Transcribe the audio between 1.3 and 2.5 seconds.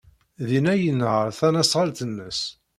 tasnasɣalt-nnes.